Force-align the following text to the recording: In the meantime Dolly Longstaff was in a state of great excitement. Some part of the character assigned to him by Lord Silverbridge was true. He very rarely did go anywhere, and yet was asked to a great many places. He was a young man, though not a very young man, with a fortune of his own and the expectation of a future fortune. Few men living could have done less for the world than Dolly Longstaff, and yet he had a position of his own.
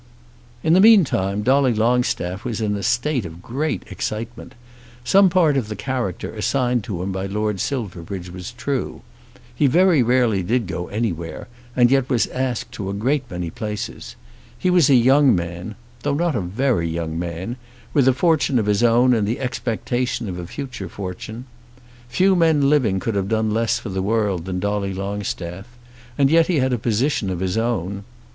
In 0.63 0.73
the 0.73 0.79
meantime 0.79 1.43
Dolly 1.43 1.75
Longstaff 1.75 2.43
was 2.43 2.59
in 2.59 2.75
a 2.75 2.81
state 2.81 3.23
of 3.23 3.39
great 3.43 3.83
excitement. 3.91 4.55
Some 5.03 5.29
part 5.29 5.55
of 5.57 5.67
the 5.67 5.75
character 5.75 6.33
assigned 6.33 6.83
to 6.85 7.03
him 7.03 7.11
by 7.11 7.27
Lord 7.27 7.59
Silverbridge 7.59 8.31
was 8.31 8.51
true. 8.53 9.03
He 9.53 9.67
very 9.67 10.01
rarely 10.01 10.41
did 10.41 10.65
go 10.65 10.87
anywhere, 10.87 11.47
and 11.75 11.91
yet 11.91 12.09
was 12.09 12.25
asked 12.25 12.71
to 12.71 12.89
a 12.89 12.95
great 12.95 13.29
many 13.29 13.51
places. 13.51 14.15
He 14.57 14.71
was 14.71 14.89
a 14.89 14.95
young 14.95 15.35
man, 15.35 15.75
though 16.01 16.15
not 16.15 16.35
a 16.35 16.41
very 16.41 16.89
young 16.89 17.19
man, 17.19 17.57
with 17.93 18.07
a 18.07 18.13
fortune 18.13 18.57
of 18.57 18.65
his 18.65 18.81
own 18.81 19.13
and 19.13 19.27
the 19.27 19.39
expectation 19.39 20.27
of 20.27 20.39
a 20.39 20.47
future 20.47 20.89
fortune. 20.89 21.45
Few 22.09 22.35
men 22.35 22.71
living 22.71 22.99
could 22.99 23.13
have 23.13 23.29
done 23.29 23.53
less 23.53 23.77
for 23.77 23.89
the 23.89 24.01
world 24.01 24.45
than 24.45 24.59
Dolly 24.59 24.95
Longstaff, 24.95 25.67
and 26.17 26.31
yet 26.31 26.47
he 26.47 26.55
had 26.57 26.73
a 26.73 26.79
position 26.79 27.29
of 27.29 27.39
his 27.39 27.55
own. 27.55 28.03